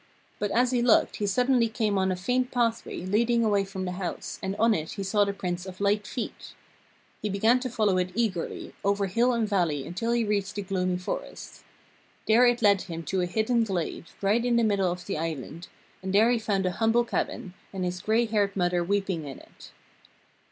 [0.39, 3.91] But as he looked he suddenly came on a faint pathway leading away from the
[3.91, 6.55] house, and on it he saw the prints of light feet.
[7.21, 10.97] He began to follow it eagerly, over hill and valley until he reached the gloomy
[10.97, 11.63] forest.
[12.27, 15.67] There it led him to a hidden glade, right in the middle of the island,
[16.01, 19.69] and there he found a humble cabin, and his gray haired mother weeping in it.